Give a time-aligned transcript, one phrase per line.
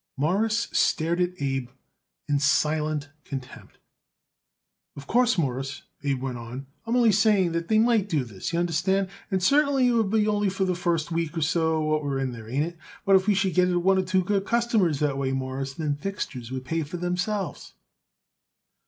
[0.17, 1.69] Morris stared at Abe
[2.27, 3.77] in silent contempt.
[4.95, 9.43] "Of course, Mawruss," Abe went on, "I'm only saying they might do this, y'understand, and
[9.43, 12.49] certainly it would only be for the first week or so what we are there,
[12.49, 12.77] ain't it?
[13.05, 15.97] But if we should only get it one or two customers that way, Mawruss, them
[15.97, 17.75] fixtures would pay for themselves."